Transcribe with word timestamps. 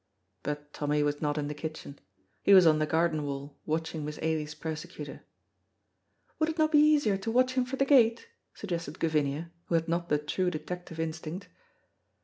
But 0.41 0.73
Tommy 0.73 1.03
was 1.03 1.21
not 1.21 1.37
in 1.37 1.47
the 1.47 1.53
kitchen; 1.53 1.99
he 2.41 2.55
was 2.55 2.65
on 2.65 2.79
the 2.79 2.87
garden 2.87 3.23
wall 3.23 3.59
watching 3.67 4.03
Miss 4.03 4.17
Ailie's 4.23 4.55
persecutor. 4.55 5.21
"Would 6.39 6.49
it 6.49 6.57
no 6.57 6.67
be 6.67 6.79
easier 6.79 7.17
to 7.17 7.29
watch 7.29 7.53
him 7.53 7.65
frae 7.65 7.77
the 7.77 7.85
gate?" 7.85 8.27
suggested 8.55 8.97
Gavinia, 8.97 9.51
who 9.65 9.75
had 9.75 9.87
not 9.87 10.09
the 10.09 10.17
true 10.17 10.49
detective 10.49 10.99
instinct. 10.99 11.49